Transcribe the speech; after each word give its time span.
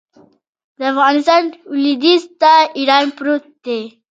د 0.77 0.79
افغانستان 0.93 1.43
لویدیځ 1.83 2.23
ته 2.41 2.53
ایران 2.77 3.05
پروت 3.17 3.43
دی 3.65 3.81